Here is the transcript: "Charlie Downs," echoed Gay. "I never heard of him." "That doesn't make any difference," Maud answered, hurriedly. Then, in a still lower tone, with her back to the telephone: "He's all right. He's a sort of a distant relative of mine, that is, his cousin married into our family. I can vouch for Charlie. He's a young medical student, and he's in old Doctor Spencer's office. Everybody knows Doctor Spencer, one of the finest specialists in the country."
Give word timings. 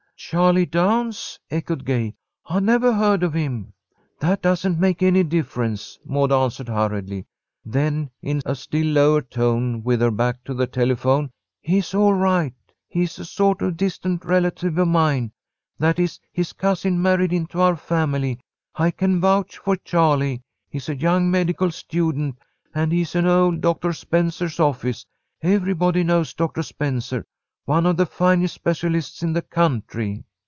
"Charlie 0.23 0.67
Downs," 0.67 1.39
echoed 1.49 1.83
Gay. 1.83 2.13
"I 2.45 2.59
never 2.59 2.93
heard 2.93 3.23
of 3.23 3.33
him." 3.33 3.73
"That 4.19 4.43
doesn't 4.43 4.79
make 4.79 5.01
any 5.01 5.23
difference," 5.23 5.97
Maud 6.05 6.31
answered, 6.31 6.69
hurriedly. 6.69 7.25
Then, 7.65 8.11
in 8.21 8.43
a 8.45 8.53
still 8.53 8.85
lower 8.85 9.23
tone, 9.23 9.81
with 9.83 9.99
her 9.99 10.11
back 10.11 10.43
to 10.43 10.53
the 10.53 10.67
telephone: 10.67 11.31
"He's 11.59 11.95
all 11.95 12.13
right. 12.13 12.53
He's 12.87 13.17
a 13.17 13.25
sort 13.25 13.63
of 13.63 13.69
a 13.69 13.75
distant 13.75 14.23
relative 14.23 14.77
of 14.77 14.89
mine, 14.89 15.31
that 15.79 15.97
is, 15.97 16.19
his 16.31 16.53
cousin 16.53 17.01
married 17.01 17.33
into 17.33 17.59
our 17.59 17.75
family. 17.75 18.39
I 18.75 18.91
can 18.91 19.19
vouch 19.19 19.57
for 19.57 19.75
Charlie. 19.75 20.43
He's 20.69 20.87
a 20.87 20.95
young 20.95 21.31
medical 21.31 21.71
student, 21.71 22.37
and 22.75 22.91
he's 22.91 23.15
in 23.15 23.25
old 23.25 23.61
Doctor 23.61 23.91
Spencer's 23.91 24.59
office. 24.59 25.03
Everybody 25.41 26.03
knows 26.03 26.35
Doctor 26.35 26.61
Spencer, 26.61 27.25
one 27.65 27.85
of 27.85 27.95
the 27.95 28.05
finest 28.07 28.55
specialists 28.55 29.21
in 29.21 29.33
the 29.33 29.41
country." 29.41 30.25